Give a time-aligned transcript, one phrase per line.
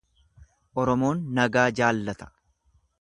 [0.83, 2.31] Oromoon nagaa jaallata.